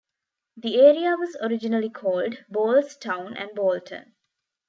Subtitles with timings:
[0.57, 4.13] The area was originally called "Ball's Town" and "Ballton.